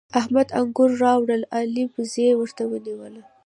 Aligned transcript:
احمد 0.19 0.47
انګور 0.59 0.91
راوړل؛ 1.03 1.41
علي 1.57 1.83
بږۍ 1.93 2.27
ورته 2.35 2.63
ونيو. 2.67 3.23